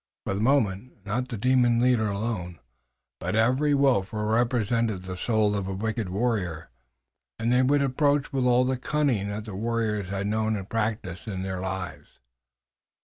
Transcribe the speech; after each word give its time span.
For 0.25 0.33
the 0.33 0.39
moment, 0.41 1.05
not 1.05 1.27
the 1.27 1.37
demon 1.37 1.79
leader 1.79 2.07
alone, 2.09 2.57
but 3.19 3.35
every 3.35 3.75
wolf 3.75 4.09
represented 4.11 5.03
the 5.03 5.15
soul 5.15 5.53
of 5.55 5.67
a 5.67 5.75
wicked 5.75 6.09
warrior, 6.09 6.71
and 7.37 7.53
they 7.53 7.61
would 7.61 7.83
approach 7.83 8.33
with 8.33 8.45
all 8.45 8.65
the 8.65 8.77
cunning 8.77 9.27
that 9.27 9.45
the 9.45 9.55
warriors 9.55 10.07
had 10.09 10.25
known 10.25 10.55
and 10.55 10.67
practiced 10.67 11.27
in 11.27 11.43
their 11.43 11.59
lives. 11.59 12.17